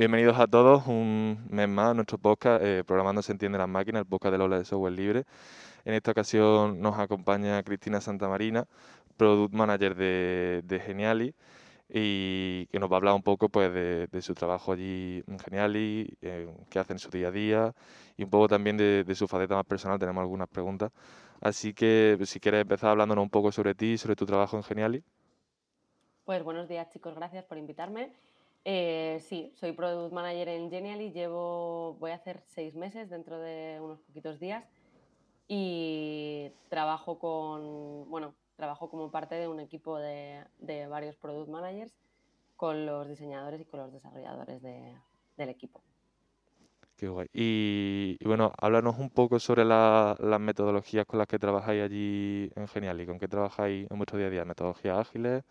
[0.00, 4.00] Bienvenidos a todos un mes más a nuestro podcast eh, Programando se entiende las máquinas,
[4.00, 5.24] el podcast del aula de software libre.
[5.84, 8.66] En esta ocasión nos acompaña Cristina Santamarina,
[9.18, 11.34] Product Manager de, de Geniali,
[11.86, 16.16] y que nos va a hablar un poco pues, de, su trabajo allí en Geniali,
[16.22, 17.74] eh, qué hace en su día a día
[18.16, 19.98] y un poco también de, su faceta más personal.
[19.98, 20.92] Tenemos algunas preguntas.
[21.42, 24.62] Así que si quieres empezar hablándonos un poco sobre ti y sobre tu trabajo en
[24.62, 25.04] Geniali.
[26.24, 28.14] Pues buenos días chicos, gracias por invitarme.
[28.64, 33.78] Eh, sí, soy Product Manager en Genially, llevo, voy a hacer seis meses dentro de
[33.80, 34.64] unos poquitos días
[35.48, 40.44] y trabajo con, bueno, trabajo como parte de un equipo de,
[40.88, 41.92] varios product managers
[42.56, 45.82] con los diseñadores y con los desarrolladores del equipo.
[46.96, 47.28] Qué guay.
[47.32, 53.00] Y, bueno, háblanos un poco sobre las metodologías con las que trabajáis allí en Genial
[53.00, 54.44] y con qué trabajáis en vuestro día a día.
[54.44, 55.42] ¿Metodologías ágiles?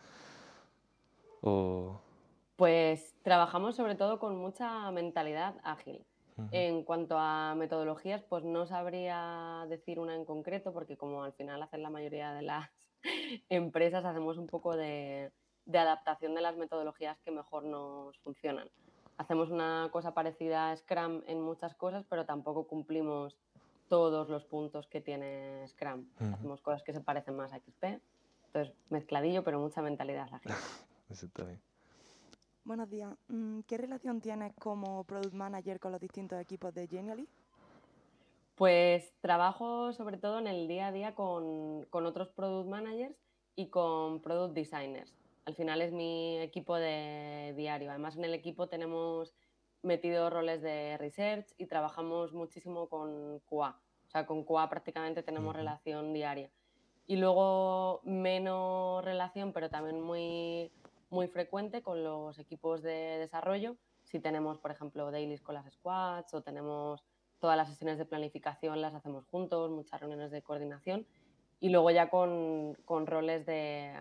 [2.59, 6.05] Pues trabajamos sobre todo con mucha mentalidad ágil.
[6.51, 11.63] En cuanto a metodologías, pues no sabría decir una en concreto, porque como al final
[11.63, 12.69] hacen la mayoría de las
[13.49, 15.31] empresas, hacemos un poco de,
[15.67, 18.69] adaptación de las metodologías que mejor nos funcionan.
[19.17, 23.37] Hacemos una cosa parecida a Scrum en muchas cosas, pero tampoco cumplimos
[23.87, 26.09] todos los puntos que tiene Scrum.
[26.33, 28.01] Hacemos cosas que se parecen más a XP.
[28.47, 30.51] Entonces, mezcladillo, pero mucha mentalidad ágil.
[31.09, 31.68] Eso está bien.
[32.69, 33.17] Buenos días.
[33.29, 37.27] Mm, ¿Qué relación tienes como Product Manager con los distintos equipos de Genially?
[38.53, 43.15] Pues trabajo sobre todo en el día a día con, otros Product Managers
[43.55, 45.17] y con Product Designers.
[45.45, 47.89] Al final es mi equipo de diario.
[47.89, 49.33] Además en el equipo tenemos
[49.81, 53.81] metido roles de research y trabajamos muchísimo con QA.
[54.05, 56.51] O sea, con QA prácticamente tenemos relación diaria.
[57.07, 60.71] Y luego menos relación, pero también muy
[61.09, 63.77] muy frecuente con los equipos de desarrollo.
[64.03, 67.03] Si tenemos, por ejemplo, dailies con las squads o tenemos
[67.39, 71.05] todas las sesiones de planificación, las hacemos juntos, muchas reuniones de coordinación.
[71.59, 73.93] Y luego ya con, con roles de,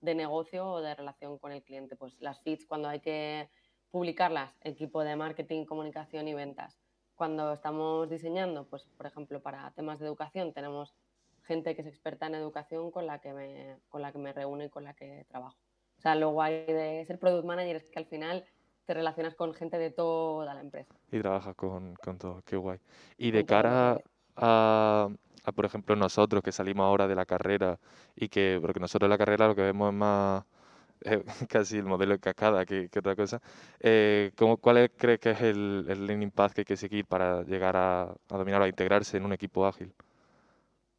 [0.00, 3.48] de, negocio o de relación con el cliente, pues las feeds cuando hay que
[3.90, 6.78] publicarlas, equipo de marketing, comunicación y ventas.
[7.14, 10.96] Cuando estamos diseñando, pues por ejemplo para temas de educación tenemos
[11.44, 14.64] gente que es experta en educación con la que me, con la que me reúno
[14.64, 15.63] y con la que trabajo.
[16.04, 18.44] O sea, lo guay de ser product manager es que al final
[18.84, 20.94] te relacionas con gente de toda la empresa.
[21.10, 22.78] Y trabajas con, con todo, qué guay.
[23.16, 23.98] Y de cara
[24.36, 25.08] a,
[25.54, 27.78] por ejemplo, nosotros que salimos ahora de la carrera
[28.14, 30.44] y que, porque nosotros en la carrera lo que vemos es más
[31.06, 33.40] eh, casi el modelo de cascada que, otra cosa,
[33.80, 37.78] eh, ¿cuál crees que es el, el learning path que hay que seguir para llegar
[37.78, 39.90] a, a dominar o a integrarse en un equipo ágil?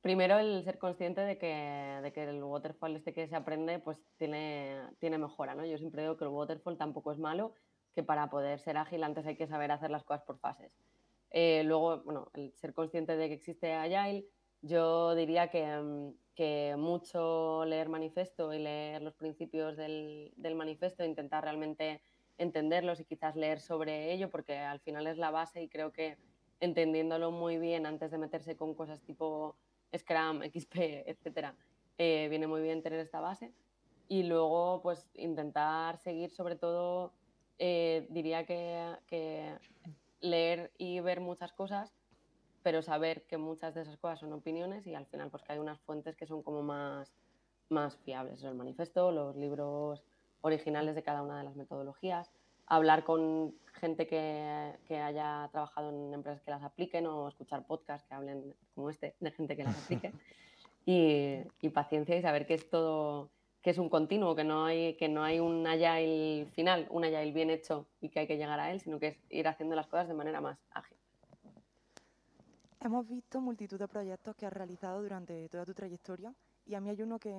[0.05, 1.47] Primero, el ser consciente de que,
[2.03, 5.55] de que el waterfall este que se aprende pues tiene, tiene mejora.
[5.55, 5.66] ¿no?
[5.66, 7.55] Yo siempre digo que el waterfall tampoco es malo,
[7.95, 10.77] que para poder ser ágil antes hay que saber hacer las cosas por fases.
[11.31, 14.27] Eh, luego, bueno, el ser consciente de que existe Agile,
[14.61, 21.03] yo diría que, mm, que mucho leer manifiesto y leer los principios del, del manifiesto,
[21.03, 21.99] intentar realmente
[22.38, 26.19] entenderlos y quizás leer sobre ello, porque al final es la base y creo que
[26.59, 29.57] entendiéndolo muy bien antes de meterse con cosas tipo
[29.97, 31.56] Scrum, XP, etcétera,
[31.97, 33.53] eh, viene muy bien tener esta base.
[34.07, 37.13] Y luego, pues intentar seguir, sobre todo,
[37.57, 39.57] eh, diría que,
[40.22, 41.94] leer y ver muchas cosas,
[42.63, 45.59] pero saber que muchas de esas cosas son opiniones y al final, pues que hay
[45.59, 47.13] unas fuentes que son como más,
[47.69, 48.44] más fiables.
[48.44, 50.03] El manifiesto, los libros
[50.41, 52.31] originales de cada una de las metodologías,
[52.67, 58.15] hablar con gente que, haya trabajado en empresas que las apliquen o escuchar podcasts que
[58.15, 60.11] hablen como este de gente que las aplique
[60.85, 63.29] y, paciencia y saber que es todo
[63.61, 67.31] que es un continuo, que no hay que no hay un agile final, un agile
[67.31, 69.87] bien hecho y que hay que llegar a él, sino que es ir haciendo las
[69.87, 70.97] cosas de manera más ágil.
[72.79, 76.35] Hemos visto multitud de proyectos que has realizado durante toda tu trayectoria
[76.67, 77.35] y a mí hay uno que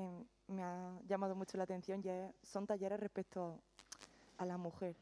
[0.48, 2.10] me ha llamado mucho la atención y
[2.44, 3.60] son talleres respecto
[4.38, 4.96] a la mujer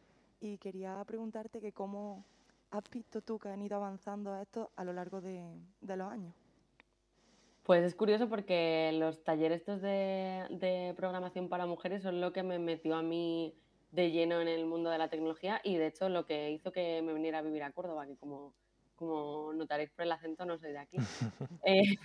[0.44, 2.25] y quería preguntarte que cómo
[2.70, 5.44] has visto tú que han ido avanzando esto a lo largo de,
[5.81, 6.35] los años.
[7.62, 12.58] Pues es curioso porque los talleres estos de, programación para mujeres son lo que me
[12.58, 13.55] metió a mí
[13.91, 17.00] de lleno en el mundo de la tecnología y de hecho lo que hizo que
[17.00, 18.52] me viniera a vivir a Córdoba, que como,
[18.96, 20.96] como notaréis por el acento no soy de aquí.
[21.64, 21.96] Eh,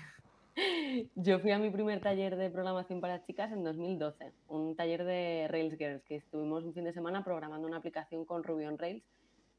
[1.16, 5.48] yo fui a mi primer taller de programación para chicas en 2012, un taller de
[5.50, 9.04] Rails Girls, que estuvimos un fin de semana programando una aplicación con Ruby on Rails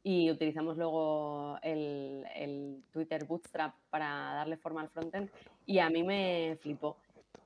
[0.02, 5.30] y utilizamos luego el, Twitter Bootstrap para darle forma al frontend
[5.66, 6.96] y a mí me flipó.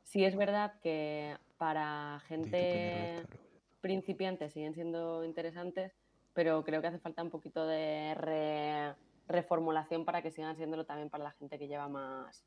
[0.03, 3.17] Sí es verdad que para gente
[3.81, 5.93] principiante siguen siendo interesantes,
[6.33, 8.95] pero creo que hace falta un poquito de
[9.27, 12.45] reformulación para que sigan siéndolo también para la gente que lleva más,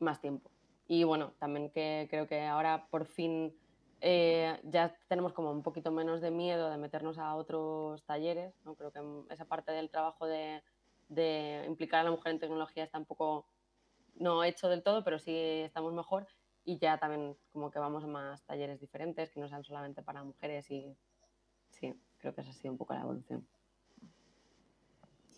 [0.00, 0.50] más tiempo.
[0.86, 3.54] Y bueno, también que creo que ahora por fin
[4.00, 8.54] eh, ya tenemos como un poquito menos de miedo de meternos a otros talleres.
[8.64, 8.74] ¿no?
[8.74, 9.00] Creo que
[9.30, 10.62] esa parte del trabajo de,
[11.08, 13.46] de, implicar a la mujer en tecnología está un poco
[14.14, 16.26] no hecho del todo, pero sí estamos mejor.
[16.64, 20.22] Y ya también como que vamos a más talleres diferentes que no sean solamente para
[20.22, 20.96] mujeres y
[21.70, 23.46] sí, creo que esa ha sido un poco la evolución.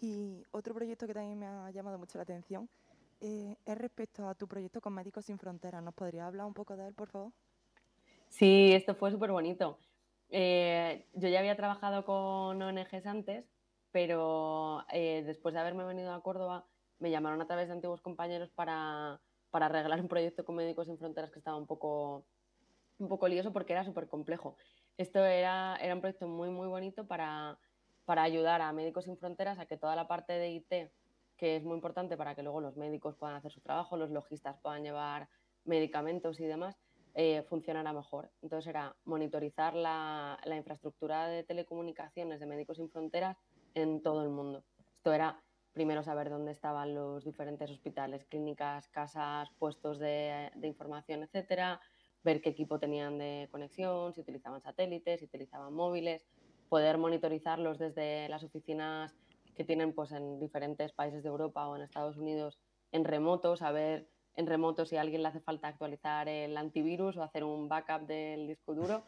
[0.01, 2.69] Y otro proyecto que también me ha llamado mucho la atención
[3.21, 5.83] eh, es respecto a tu proyecto con Médicos Sin Fronteras.
[5.83, 7.33] ¿Nos podría hablar un poco de él, por favor?
[8.29, 9.79] Sí, esto fue súper bonito.
[10.31, 13.45] Eh, yo ya había trabajado con ONGs antes,
[13.91, 16.67] pero eh, después de haberme venido a Córdoba,
[17.01, 19.21] me llamaron a través de antiguos compañeros para,
[19.51, 22.25] para arreglar un proyecto con Médicos Sin Fronteras que estaba un poco,
[22.99, 24.57] un poco lioso porque era súper complejo.
[24.97, 27.59] Esto era, era un proyecto muy, muy bonito para,
[28.05, 30.91] para ayudar a Médicos Sin Fronteras a que toda la parte de IT
[31.41, 34.59] que es muy importante para que luego los médicos puedan hacer su trabajo, los logistas
[34.59, 35.27] puedan llevar
[35.65, 36.77] medicamentos y demás,
[37.15, 38.31] eh, funcionara mejor.
[38.43, 43.39] Entonces era monitorizar la, infraestructura de telecomunicaciones de Médicos Sin Fronteras
[43.73, 44.65] en todo el mundo.
[44.97, 45.43] Esto era
[45.73, 51.81] primero saber dónde estaban los diferentes hospitales, clínicas, casas, puestos de, de información, etcétera,
[52.23, 56.27] ver qué equipo tenían de conexión, si utilizaban satélites, si utilizaban móviles,
[56.69, 59.17] poder monitorizarlos desde las oficinas
[59.61, 62.59] que tienen pues, en diferentes países de Europa o en Estados Unidos
[62.93, 67.23] en remoto, saber en remoto si a alguien le hace falta actualizar el antivirus o
[67.23, 69.03] hacer un backup del disco duro.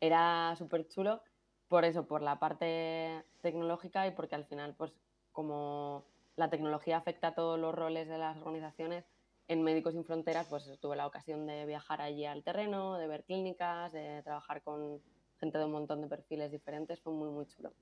[0.00, 1.20] Era súper chulo
[1.68, 4.90] por eso, por la parte tecnológica y porque al final, pues
[5.32, 9.04] como la tecnología afecta a todos los roles de las organizaciones,
[9.48, 13.24] en Médicos Sin Fronteras, pues tuve la ocasión de viajar allí al terreno, de ver
[13.24, 15.02] clínicas, de trabajar con
[15.38, 17.74] gente de un montón de perfiles diferentes, fue muy, muy chulo.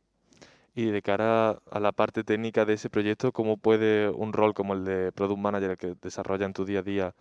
[0.79, 4.75] Y de cara a la parte técnica de ese proyecto, ¿cómo puede un rol como
[4.75, 7.15] el de Product Manager que desarrolla en tu día a día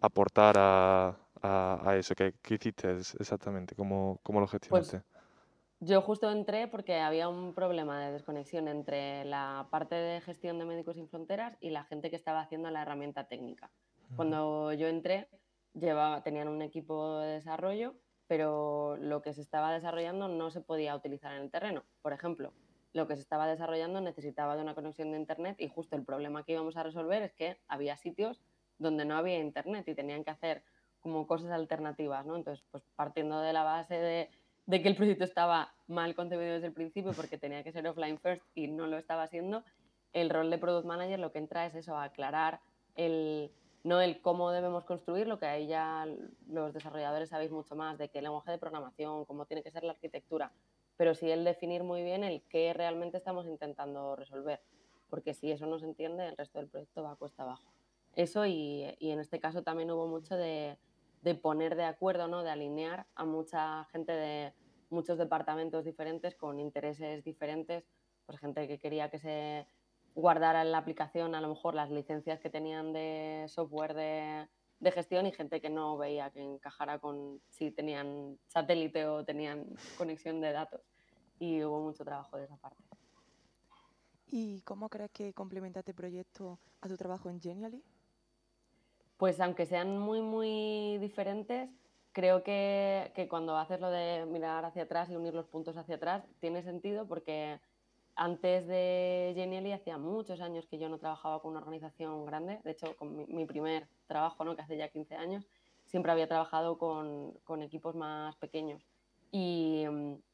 [0.00, 2.14] aportar a, a, eso?
[2.14, 3.74] ¿Qué, ¿Qué, hiciste exactamente?
[3.74, 5.00] ¿Cómo, cómo lo gestionaste?
[5.00, 5.04] Pues
[5.80, 10.64] yo justo entré porque había un problema de desconexión entre la parte de gestión de
[10.64, 13.70] Médicos Sin Fronteras y la gente que estaba haciendo la herramienta técnica.
[14.16, 15.28] Cuando yo entré,
[15.74, 17.96] llevaba, tenían un equipo de desarrollo,
[18.28, 21.84] pero lo que se estaba desarrollando no se podía utilizar en el terreno.
[22.00, 22.54] Por ejemplo,
[22.94, 26.44] lo que se estaba desarrollando necesitaba de una conexión de Internet y justo el problema
[26.44, 28.40] que íbamos a resolver es que había sitios
[28.78, 30.62] donde no había Internet y tenían que hacer
[31.00, 32.36] como cosas alternativas, ¿no?
[32.36, 36.72] Entonces, pues partiendo de la base de, que el proyecto estaba mal concebido desde el
[36.72, 39.64] principio porque tenía que ser offline first y no lo estaba haciendo,
[40.12, 42.60] el rol de Product Manager lo que entra es eso, aclarar
[42.94, 43.50] el,
[43.82, 46.06] no el cómo debemos construirlo, que ahí ya
[46.46, 49.92] los desarrolladores sabéis mucho más de qué lenguaje de programación, cómo tiene que ser la
[49.92, 50.52] arquitectura,
[50.96, 54.60] pero sí el definir muy bien el qué realmente estamos intentando resolver,
[55.08, 57.72] porque si eso no se entiende, el resto del proyecto va a cuesta abajo.
[58.14, 60.78] Eso y, y en este caso también hubo mucho de,
[61.22, 62.42] de, poner de acuerdo, ¿no?
[62.42, 64.52] de alinear a mucha gente de
[64.90, 67.84] muchos departamentos diferentes con intereses diferentes,
[68.26, 69.66] pues gente que quería que se
[70.14, 74.46] guardara en la aplicación a lo mejor las licencias que tenían de software de,
[74.84, 79.64] de gestión y gente que no veía que encajara con si tenían satélite o tenían
[79.98, 80.82] conexión de datos.
[81.40, 82.82] Y hubo mucho trabajo de esa parte.
[84.30, 87.82] ¿Y cómo crees que complementa este proyecto a tu trabajo en Genially?
[89.16, 91.70] Pues aunque sean muy, muy diferentes,
[92.12, 95.96] creo que, que cuando haces lo de mirar hacia atrás y unir los puntos hacia
[95.96, 97.60] atrás, tiene sentido porque
[98.16, 102.60] antes de Genially hacía muchos años que yo no trabajaba con una organización grande.
[102.64, 104.54] De hecho, con mi, primer trabajo, ¿no?
[104.54, 105.48] que hace ya 15 años,
[105.84, 108.86] siempre había trabajado con, con equipos más pequeños.
[109.32, 109.84] Y,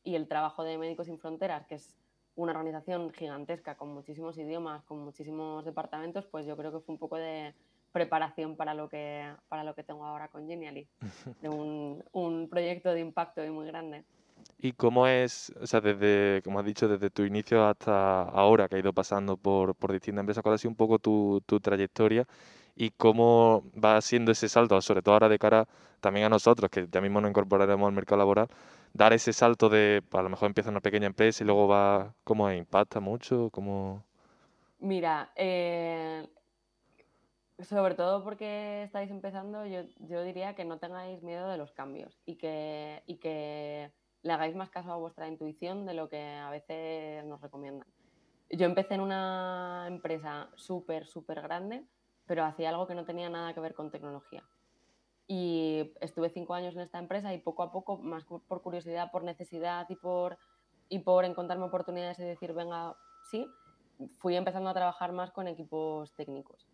[0.05, 1.97] y, el trabajo de Médicos Sin Fronteras, que es
[2.35, 6.99] una organización gigantesca con muchísimos idiomas, con muchísimos departamentos, pues yo creo que fue un
[6.99, 7.55] poco de
[7.93, 10.87] preparación para lo que, para lo que tengo ahora con Genially,
[11.43, 14.05] de un, un proyecto de impacto y muy grande.
[14.59, 18.77] ¿Y cómo es, o sea, desde, como has dicho, desde tu inicio hasta ahora que
[18.77, 22.27] ha ido pasando por, por distintas empresas, cuál ha sido un poco tu, tu trayectoria
[22.77, 25.67] y cómo va siendo ese salto, sobre todo ahora de cara
[26.01, 28.49] también a nosotros, que ya mismo nos incorporaremos al mercado laboral,
[28.93, 32.51] dar ese salto de, a lo mejor empieza una pequeña empresa y luego va, ¿cómo
[32.51, 33.51] impacta mucho?
[33.51, 34.05] ¿Cómo...
[34.79, 36.27] Mira, eh,
[37.61, 42.21] sobre todo porque estáis empezando, yo, yo diría que no tengáis miedo de los cambios
[42.25, 43.91] y que, y que
[44.23, 47.89] le hagáis más caso a vuestra intuición de lo que a veces nos recomiendan.
[48.51, 51.87] Yo empecé en una empresa súper, súper grande,
[52.27, 54.45] pero hacía algo que no tenía nada que ver con tecnología.
[55.27, 59.23] Y estuve cinco años en esta empresa y poco a poco, más por curiosidad, por
[59.23, 60.39] necesidad y por
[60.91, 62.97] y por encontrarme oportunidades y decir, venga,
[63.31, 63.47] sí,
[64.19, 66.69] fui empezando a trabajar más con equipos técnicos.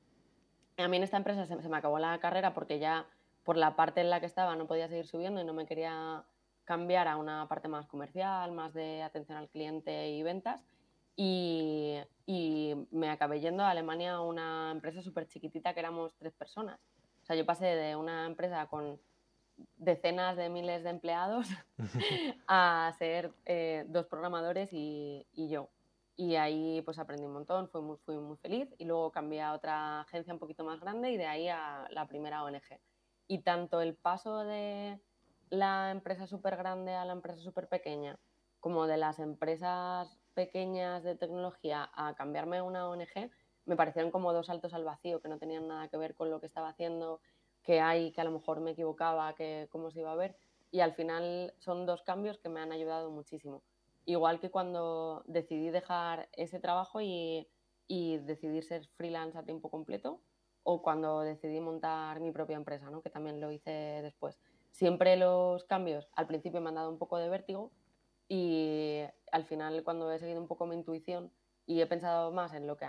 [0.78, 3.06] A mí en esta empresa se, me acabó la carrera porque ya
[3.44, 6.24] por la parte en la que estaba no podía seguir subiendo y no me quería
[6.66, 10.62] cambiar a una parte más comercial, más de atención al cliente y ventas.
[11.16, 11.96] Y,
[12.26, 16.78] y me acabé yendo a Alemania a una empresa súper chiquitita que éramos tres personas.
[17.22, 19.00] O sea, yo pasé de una empresa con
[19.76, 21.48] decenas de miles de empleados
[22.46, 25.70] a ser eh, dos programadores y, y, yo.
[26.16, 29.52] Y ahí pues aprendí un montón, fui muy, fui muy feliz y luego cambié a
[29.52, 32.80] otra agencia un poquito más grande y de ahí a la primera ONG.
[33.28, 34.98] Y tanto el paso de
[35.50, 38.18] la empresa súper grande a la empresa súper pequeña,
[38.60, 43.30] como de las empresas pequeñas de tecnología a cambiarme a una ONG,
[43.64, 46.40] me parecieron como dos saltos al vacío que no tenían nada que ver con lo
[46.40, 47.20] que estaba haciendo
[47.62, 50.36] que hay, que a lo mejor me equivocaba, que cómo se iba a ver.
[50.70, 53.62] Y al final son dos cambios que me han ayudado muchísimo.
[54.04, 57.48] Igual que cuando decidí dejar ese trabajo y,
[57.88, 60.20] y decidir ser freelance a tiempo completo,
[60.62, 63.00] o cuando decidí montar mi propia empresa, ¿no?
[63.00, 63.70] que también lo hice
[64.02, 64.38] después.
[64.76, 67.70] Siempre los cambios al principio me han dado un poco de vértigo
[68.28, 69.00] y
[69.32, 71.32] al final cuando he seguido un poco mi intuición
[71.64, 72.86] y he pensado más en lo que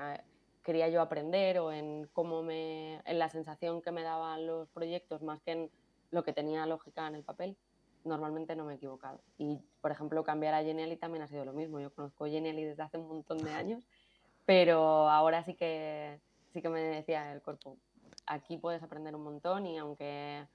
[0.63, 5.22] quería yo aprender o en cómo me, en la sensación que me daban los proyectos
[5.22, 5.72] más que en
[6.12, 7.56] lo que tenía lógica en el papel,
[8.03, 9.22] normalmente no me he equivocado.
[9.38, 11.79] Y, por ejemplo, cambiar a Genially también ha sido lo mismo.
[11.79, 13.82] Yo conozco Genially desde hace un montón de años,
[14.46, 16.20] pero ahora sí que,
[16.51, 17.77] sí que me decía el cuerpo,
[18.25, 20.46] aquí puedes aprender un montón y aunque,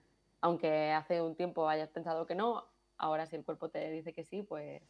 [0.42, 2.64] aunque hace un tiempo hayas pensado que no,
[2.98, 4.82] ahora si el cuerpo te dice que sí, pues,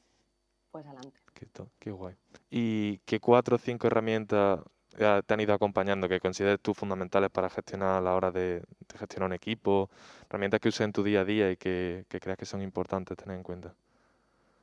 [0.73, 1.21] pues adelante.
[1.35, 1.47] Qué,
[1.79, 2.17] qué guay.
[2.51, 4.61] ¿Y qué cuatro o cinco herramientas
[4.97, 8.63] te han ido acompañando que consideres tú fundamentales para gestionar a la hora de,
[8.99, 9.89] gestionar un equipo,
[10.29, 13.37] herramientas que uses en tu día a día y que, creas que son importantes tener
[13.37, 13.75] en cuenta?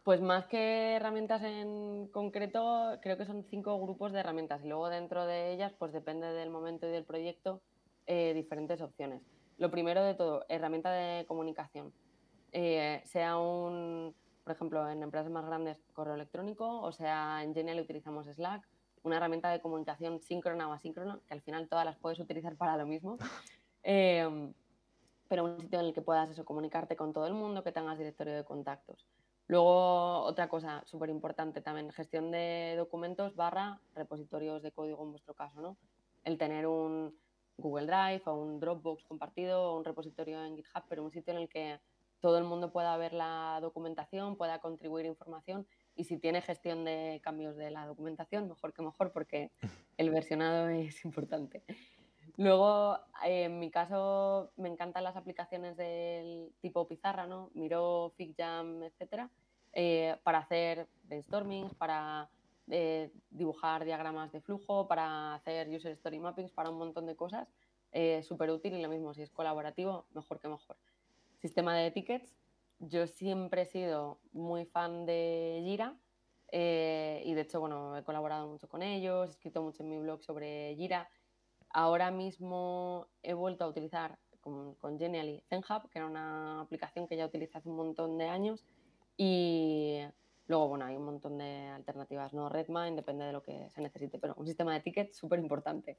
[0.04, 4.90] Pues más que herramientas en concreto, creo que son cinco grupos de herramientas y luego
[4.90, 7.62] dentro de ellas, pues depende del momento y del proyecto,
[8.08, 9.22] eh, diferentes opciones.
[9.60, 11.94] Lo primero de todo, herramienta de comunicación.
[12.54, 17.82] Eh, sea un, por ejemplo, en empresas más grandes, correo electrónico, o sea, en Genial
[17.82, 18.66] utilizamos Slack,
[19.04, 22.78] una herramienta de comunicación síncrona o asíncrona, que al final todas las puedes utilizar para
[22.78, 23.18] lo mismo,
[23.84, 24.54] em,
[25.28, 27.98] pero un sitio en el que puedas eso, comunicarte con todo el mundo, que tengas
[27.98, 29.06] directorio de contactos.
[29.48, 35.34] Luego, otra cosa súper importante también, gestión de documentos barra repositorios de código en vuestro
[35.34, 35.76] caso, ¿no?
[36.24, 37.14] El tener un
[37.60, 41.40] Google Drive o un Dropbox compartido o un repositorio en GitHub, pero un sitio en
[41.40, 41.80] el que
[42.20, 47.22] todo el mundo pueda ver la documentación, pueda contribuir información y si tiene gestión de
[47.24, 49.52] cambios de la documentación, mejor que mejor porque
[49.98, 51.64] el versionado es importante.
[52.38, 57.50] Luego, en mi caso, me encantan las aplicaciones del tipo pizarra, ¿no?
[57.54, 59.30] Miro, FigJam, etcétera,
[59.74, 62.30] eh, para hacer brainstorming, para
[62.70, 67.48] eh, dibujar diagramas de flujo, para hacer user story mappings, para un montón de cosas.
[67.92, 70.78] Eh, Súper útil y lo mismo, si es colaborativo, mejor que mejor.
[71.38, 72.36] Sistema de tickets,
[72.80, 75.98] yo siempre he sido muy fan de Jira
[76.52, 80.00] eh, y de hecho, bueno, he colaborado mucho con ellos, he escrito mucho en mi
[80.00, 81.10] blog sobre Jira.
[81.72, 87.18] Ahora mismo he vuelto a utilizar con, con Genially ZenHub, que era una aplicación que
[87.18, 88.66] ya utilicé hace un montón de años
[89.18, 90.00] y
[90.50, 92.50] luego, bueno, hay un montón de alternativas, ¿no?
[92.50, 95.98] Redmine, depende de lo que se necesite, pero un sistema de tickets súper importante.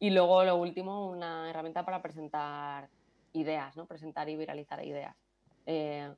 [0.00, 2.88] Y luego, lo último, una herramienta para presentar
[3.34, 3.86] ideas, ¿no?
[3.86, 5.14] Presentar y viralizar ideas.
[5.66, 6.12] Eh,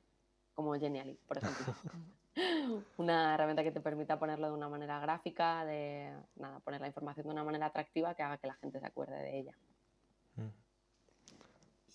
[0.53, 1.75] como Genially, por ejemplo.
[2.97, 7.27] una herramienta que te permita ponerlo de una manera gráfica, de nada, poner la información
[7.27, 9.57] de una manera atractiva que haga que la gente se acuerde de ella.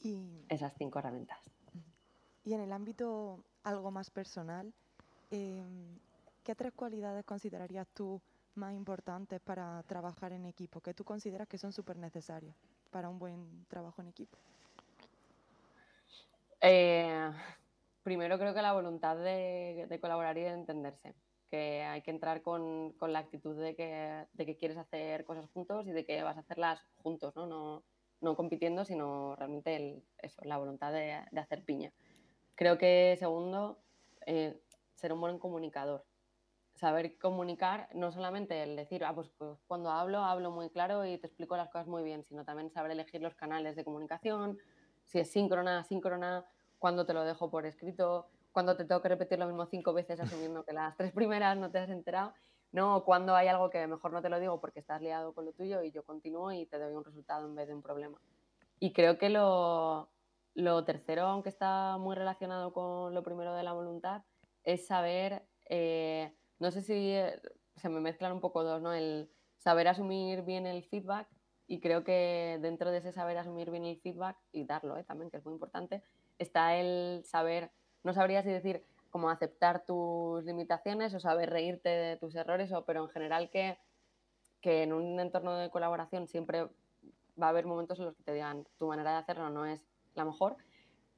[0.03, 1.39] Y, Esas cinco herramientas.
[2.45, 4.75] Y en el ámbito algo más personal,
[5.33, 5.99] em,
[6.45, 8.21] ¿qué tres cualidades considerarías tú
[8.55, 10.81] más importantes para trabajar en equipo?
[10.81, 12.55] que tú consideras que son súper necesarias
[12.91, 14.39] para un buen trabajo en equipo?
[16.61, 17.31] Eh,
[18.03, 21.15] primero creo que la voluntad de, colaborar y de entenderse,
[21.51, 26.05] que hay que entrar con, la actitud de que, quieres hacer cosas juntos y de
[26.05, 27.83] que vas a hacerlas juntos, no,
[28.21, 31.93] no, compitiendo, sino realmente eso, la voluntad de, hacer piña.
[32.55, 33.79] Creo que segundo,
[34.27, 34.61] eh,
[35.03, 36.05] ser un buen comunicador.
[36.77, 41.19] Saber comunicar, no solamente el decir, ah, pues, pues, cuando hablo, hablo muy claro y
[41.19, 44.59] te explico las cosas muy bien, sino también saber elegir los canales de comunicación,
[45.05, 46.47] si es síncrona, asíncrona,
[46.79, 50.21] cuando te lo dejo por escrito, cuando te tengo que repetir lo mismo cinco veces
[50.21, 52.33] asumiendo que las tres primeras no te has enterado,
[52.71, 55.53] no, cuando hay algo que mejor no te lo digo porque estás liado con lo
[55.53, 58.19] tuyo y yo continúo y te doy un resultado en vez de un problema.
[58.79, 60.09] Y creo que lo,
[60.55, 64.23] lo tercero, aunque está muy relacionado con lo primero de la voluntad,
[64.65, 65.43] es saber
[65.75, 67.41] eh, no sé si eh,
[67.77, 68.93] se me mezclan un poco dos, ¿no?
[68.93, 71.27] El saber asumir bien el feedback
[71.67, 75.05] y creo que dentro de ese saber asumir bien el feedback y darlo ¿eh?
[75.05, 76.03] también, que es muy importante,
[76.39, 77.71] está el saber,
[78.03, 82.85] no sabría si decir cómo aceptar tus limitaciones o saber reírte de tus errores, o,
[82.85, 83.79] pero en general que,
[84.61, 86.65] que en un entorno de colaboración siempre
[87.41, 89.81] va a haber momentos en los que te digan tu manera de hacerlo no es
[90.15, 90.57] la mejor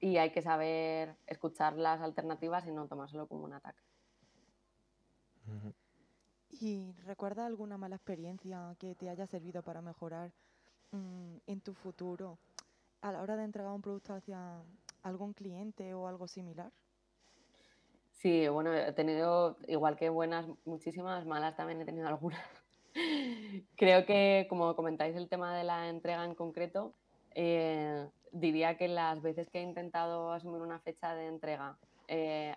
[0.00, 3.82] y hay que saber escuchar las alternativas y no tomárselo como un ataque.
[6.50, 10.32] ¿Y recuerda alguna mala experiencia que te haya servido para mejorar
[10.92, 12.38] mm, en tu futuro
[13.00, 14.62] a la hora de entregar un producto hacia
[15.02, 16.72] algún cliente o algo similar?
[18.12, 22.40] Sí, bueno, he tenido, igual que buenas, muchísimas, malas también he tenido algunas.
[23.76, 26.94] Creo que, como comentáis el tema de la entrega en concreto,
[27.34, 32.54] eh, diría que las veces que he intentado asumir una fecha de entrega eh,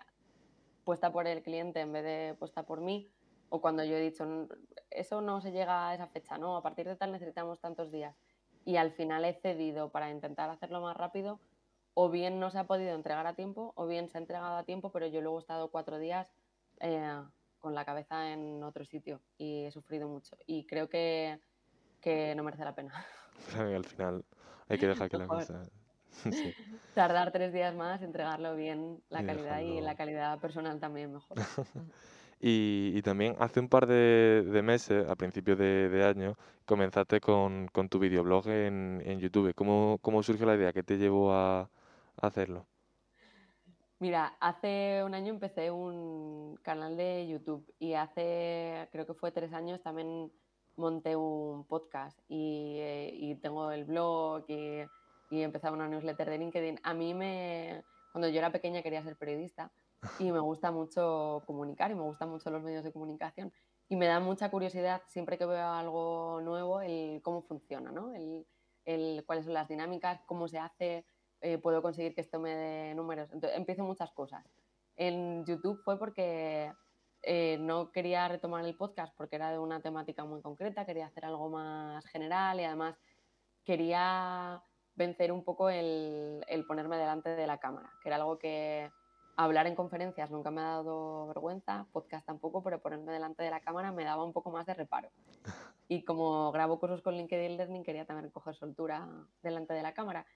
[0.84, 3.08] puesta por el cliente en vez de puesta por mí,
[3.48, 4.48] o cuando yo he dicho,
[4.90, 8.16] eso no se llega a esa fecha, no, a partir de tal necesitamos tantos días,
[8.64, 11.40] y al final he cedido para intentar hacerlo más rápido,
[11.94, 14.64] o bien no se ha podido entregar a tiempo, o bien se ha entregado a
[14.64, 16.32] tiempo, pero yo luego he estado cuatro días
[16.80, 17.22] eh,
[17.60, 20.36] con la cabeza en otro sitio y he sufrido mucho.
[20.46, 21.40] Y creo que,
[22.00, 22.92] que no merece la pena.
[23.58, 24.24] al final
[24.68, 25.62] hay que dejar que la cosa...
[26.94, 31.38] Tardar tres días más, entregarlo bien, la calidad y la calidad personal también mejor.
[32.40, 38.48] y, también hace un par de, meses, a principios de, año, comenzaste con, tu videoblog
[38.48, 39.54] en, en YouTube.
[39.54, 40.72] ¿Cómo, ¿Cómo, surgió la idea?
[40.72, 41.70] ¿Qué te llevó a
[42.16, 42.66] hacerlo?
[44.00, 49.52] Mira, hace un año empecé un canal de YouTube y hace, creo que fue tres
[49.52, 50.30] años, también
[50.78, 54.82] monté un podcast y, eh, tengo el blog y,
[55.30, 56.80] y empezaba una newsletter de LinkedIn.
[56.82, 59.70] A mí me, cuando yo era pequeña quería ser periodista
[60.18, 63.52] y me gusta mucho comunicar y me gustan mucho los medios de comunicación
[63.88, 68.14] y me da mucha curiosidad siempre que veo algo nuevo el cómo funciona, ¿no?
[68.14, 68.46] el,
[68.84, 71.04] el cuáles son las dinámicas, cómo se hace,
[71.40, 73.30] eh, puedo conseguir que esto me dé números.
[73.32, 74.44] Entonces, empiezo muchas cosas.
[74.96, 76.72] En YouTube fue porque
[77.22, 81.24] eh, no quería retomar el podcast porque era de una temática muy concreta, quería hacer
[81.24, 82.96] algo más general y además
[83.64, 84.62] quería
[84.94, 88.90] vencer un poco el, ponerme delante de la cámara, que era algo que
[89.36, 93.60] hablar en conferencias nunca me ha dado vergüenza, podcast tampoco, pero ponerme delante de la
[93.60, 95.10] cámara me daba un poco más de reparo.
[95.86, 99.08] Y como grabo cursos con LinkedIn Learning, quería también coger soltura
[99.42, 100.26] delante de la cámara.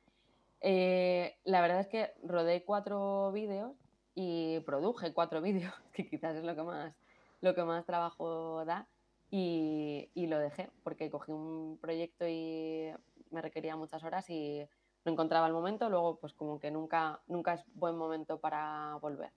[0.61, 3.73] Eh, la verdad es que rodé cuatro vídeos
[4.14, 6.94] y produje cuatro vídeos, que quizás es lo que más,
[7.40, 8.87] lo que más trabajo da,
[9.31, 12.92] y, y, lo dejé porque cogí un proyecto y
[13.31, 14.62] me requería muchas horas y
[15.07, 19.31] no encontraba el momento, luego pues como que nunca, nunca es buen momento para volver.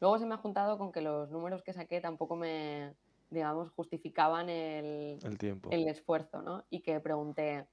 [0.00, 2.94] Luego se me ha juntado con que los números que saqué tampoco me,
[3.30, 5.70] digamos, justificaban el, el tiempo.
[5.70, 6.64] El esfuerzo, ¿no?
[6.70, 7.66] Y que pregunté,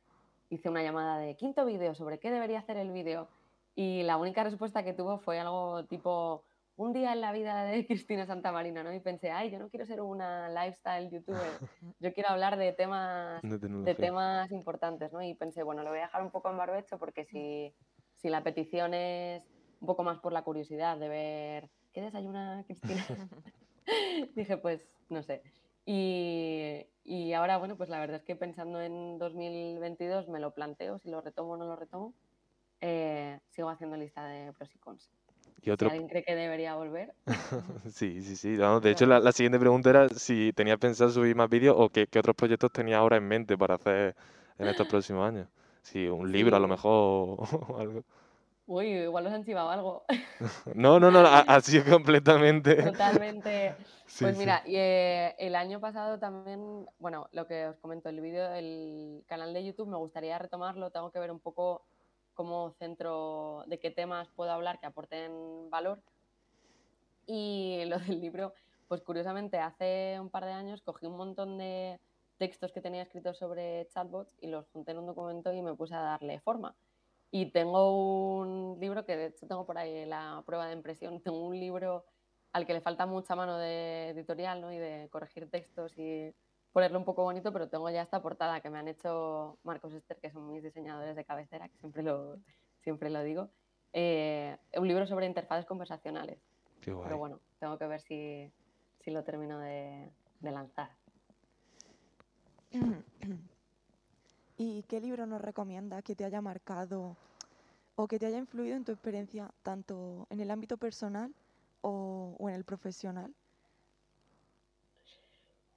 [0.49, 3.27] hice una llamada de quinto vídeo, ¿sobre qué debería hacer el vídeo?
[3.75, 6.43] Y la única respuesta que tuvo fue algo tipo
[6.77, 8.93] un día en la vida de Cristina Santamarina, ¿no?
[8.93, 11.39] Y pensé, ay, yo no quiero ser una lifestyle youtuber,
[11.99, 15.21] yo quiero hablar de temas, de, temas importantes, ¿no?
[15.21, 17.73] Y pensé, bueno, lo voy a dejar un poco en barbecho porque si,
[18.15, 19.43] si la petición es
[19.81, 23.05] un poco más por la curiosidad de ver qué desayuna Cristina,
[24.35, 25.43] dije, pues, no sé.
[25.85, 30.97] Y, y, ahora, bueno, pues la verdad es que pensando en 2022 me lo planteo,
[30.97, 32.15] si lo retomo o no lo retomo.
[32.87, 35.09] Eh, sigo haciendo lista de pros y cons.
[35.63, 35.89] Y otro...
[35.89, 37.15] ¿Alguien cree que debería volver?
[37.89, 38.55] sí, sí, sí.
[38.57, 42.05] de hecho, la, la, siguiente pregunta era si tenía pensado subir más vídeos o qué,
[42.05, 44.15] qué, otros proyectos tenía ahora en mente para hacer
[44.59, 45.47] en estos próximos años.
[45.81, 48.03] Si un libro a lo mejor o algo.
[48.67, 50.05] Uy, igual os han chivado algo.
[50.75, 52.83] no, no, no, ha, sido completamente.
[52.83, 53.75] Totalmente.
[54.19, 58.53] pues mira, y, eh, el año pasado también, bueno, lo que os comento, el vídeo,
[58.53, 61.83] el canal de YouTube, me gustaría retomarlo, tengo que ver un poco
[62.35, 66.01] cómo centro, de qué temas puedo hablar que aporten valor.
[67.25, 68.53] Y lo del libro,
[68.87, 71.99] pues curiosamente, hace un par de años cogí un montón de
[72.37, 75.95] textos que tenía escritos sobre chatbots y los junté en un documento y me puse
[75.95, 76.75] a darle forma.
[77.31, 81.19] Y tengo un libro que de hecho tengo por ahí la prueba de impresión.
[81.23, 82.05] Tengo un libro
[82.53, 84.71] al que le falta mucha mano de editorial ¿no?
[84.71, 86.33] y de corregir textos y
[86.75, 90.19] ponerlo un poco bonito, pero tengo ya esta portada que me han hecho Marcos Esther,
[90.19, 92.35] que son mis diseñadores de cabecera, que siempre lo,
[92.83, 93.49] siempre lo digo.
[93.93, 96.37] Eh, un libro sobre interfaces conversacionales.
[96.83, 98.51] Pero bueno, tengo que ver si,
[98.99, 100.11] si lo termino de,
[100.41, 100.89] de lanzar.
[104.57, 107.15] ¿Y qué libro nos recomiendas que te haya marcado
[107.95, 111.33] o que te haya influido en tu experiencia tanto en el ámbito personal
[111.79, 113.33] o, en el profesional?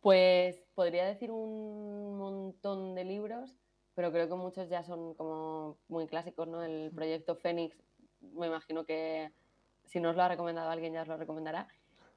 [0.01, 3.57] Pues podría decir un montón de libros,
[3.95, 6.63] pero creo que muchos ya son como muy clásicos, ¿no?
[6.63, 7.77] El proyecto Fénix,
[8.21, 9.33] me imagino que
[9.87, 11.69] si no os lo ha recomendado alguien ya os lo recomendará.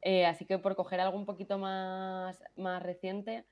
[0.01, 3.45] Eh, así que por coger algo un poquito más, más reciente,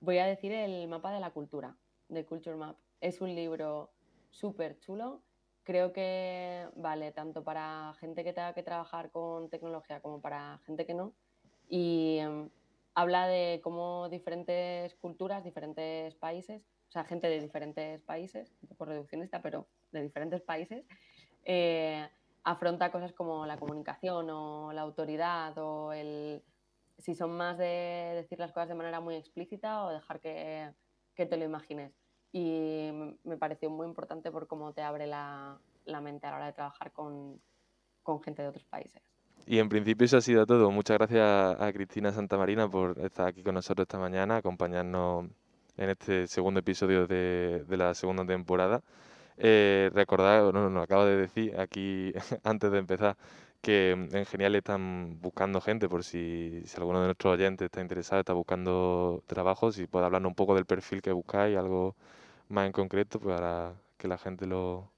[0.00, 1.76] voy a decir el mapa de la cultura,
[2.08, 2.76] de Culture Map.
[3.00, 3.90] Es un libro
[4.30, 5.22] súper chulo.
[5.64, 10.86] Creo que vale tanto para gente que tenga que trabajar con tecnología como para gente
[10.86, 11.14] que no.
[11.68, 12.50] Y em,
[12.94, 18.84] habla de cómo diferentes culturas, diferentes países, o sea, gente de diferentes países, un poco
[18.84, 20.84] reduccionista, pero de diferentes países,
[21.44, 22.06] eh,
[22.44, 26.42] afronta cosas como la comunicación o la autoridad o el
[26.98, 30.72] si son más de decir las cosas de manera muy explícita o dejar que,
[31.14, 31.92] que te lo imagines.
[32.30, 32.90] Y
[33.24, 36.52] me pareció muy importante por cómo te abre la, la mente a la hora de
[36.52, 37.40] trabajar con,
[38.02, 39.02] con gente de otros países.
[39.46, 40.70] Y en principio eso ha sido todo.
[40.70, 45.26] Muchas gracias a Cristina Santamarina por estar aquí con nosotros esta mañana, acompañarnos
[45.76, 48.82] en este segundo episodio de, la segunda temporada.
[49.38, 52.12] Eh, recordad, no, nos acaba de decir aquí
[52.44, 53.16] antes de empezar
[53.62, 58.20] que en Genial están buscando gente por si, si alguno de nuestros oyentes está interesado,
[58.20, 61.96] está buscando trabajo, si puede hablarnos un poco del perfil que buscáis, algo
[62.48, 64.90] más en concreto pues, para que la gente lo,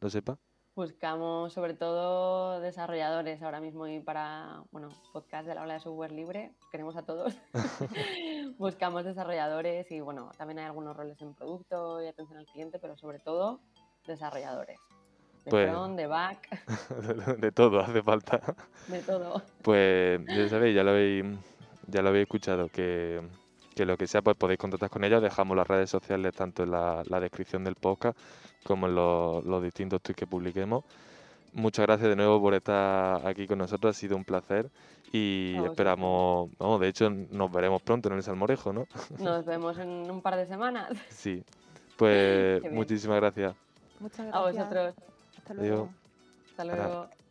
[0.00, 0.38] lo sepa.
[0.76, 6.12] Buscamos sobre todo desarrolladores ahora mismo y para, bueno, podcast de la ola de software
[6.12, 7.34] libre, queremos a todos.
[8.58, 12.94] Buscamos desarrolladores y bueno, también hay algunos roles en producto y atención al cliente, pero
[12.98, 13.58] sobre todo
[14.06, 14.78] desarrolladores.
[15.46, 16.46] De Pues- front, de back,
[17.40, 18.42] de todo hace falta.
[18.88, 19.40] de todo.
[19.62, 21.24] Pues ya sabéis, ya lo habéis,
[21.86, 23.22] ya lo habéis escuchado, que,
[23.76, 25.22] que lo que sea, pues podéis contactar con ellos.
[25.22, 28.18] Dejamos las redes sociales tanto en la, la descripción del podcast
[28.64, 30.82] como en los, los distintos tweets que publiquemos.
[31.52, 34.68] Muchas gracias de nuevo por estar aquí con nosotros, ha sido un placer
[35.12, 38.86] y A esperamos, vamos, de hecho nos veremos pronto en el Salmorejo, ¿no?
[39.18, 40.90] Nos vemos en un par de semanas.
[41.08, 41.42] Sí,
[41.96, 43.54] pues muchísimas gracias.
[44.00, 44.54] Muchas A gracias.
[44.68, 44.94] vosotros.
[45.38, 45.66] Hasta Adiós.
[45.68, 45.88] luego.
[46.50, 47.25] Hasta Ahora- luego.